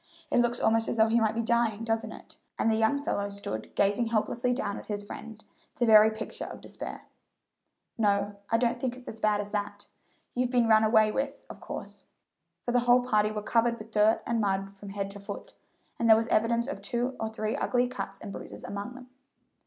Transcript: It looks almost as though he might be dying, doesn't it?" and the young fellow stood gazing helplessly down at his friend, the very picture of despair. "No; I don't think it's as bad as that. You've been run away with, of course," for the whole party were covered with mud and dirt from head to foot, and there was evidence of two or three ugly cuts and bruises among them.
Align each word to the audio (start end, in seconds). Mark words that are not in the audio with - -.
It 0.31 0.39
looks 0.39 0.59
almost 0.59 0.87
as 0.87 0.97
though 0.97 1.07
he 1.09 1.19
might 1.19 1.35
be 1.35 1.43
dying, 1.43 1.83
doesn't 1.83 2.11
it?" 2.11 2.37
and 2.57 2.71
the 2.71 2.75
young 2.75 3.03
fellow 3.03 3.29
stood 3.29 3.75
gazing 3.75 4.07
helplessly 4.07 4.51
down 4.51 4.79
at 4.79 4.87
his 4.87 5.03
friend, 5.03 5.45
the 5.75 5.85
very 5.85 6.09
picture 6.09 6.45
of 6.45 6.59
despair. 6.59 7.03
"No; 7.99 8.37
I 8.49 8.57
don't 8.57 8.79
think 8.81 8.97
it's 8.97 9.07
as 9.07 9.19
bad 9.19 9.41
as 9.41 9.51
that. 9.51 9.85
You've 10.33 10.49
been 10.49 10.67
run 10.67 10.83
away 10.83 11.11
with, 11.11 11.45
of 11.51 11.59
course," 11.61 12.05
for 12.63 12.71
the 12.71 12.79
whole 12.89 13.03
party 13.05 13.29
were 13.29 13.43
covered 13.43 13.77
with 13.77 13.93
mud 13.95 14.21
and 14.25 14.41
dirt 14.43 14.75
from 14.75 14.89
head 14.89 15.11
to 15.11 15.19
foot, 15.19 15.53
and 15.99 16.09
there 16.09 16.17
was 16.17 16.27
evidence 16.29 16.65
of 16.65 16.81
two 16.81 17.15
or 17.19 17.29
three 17.29 17.55
ugly 17.55 17.87
cuts 17.87 18.17
and 18.17 18.33
bruises 18.33 18.63
among 18.63 18.95
them. 18.95 19.07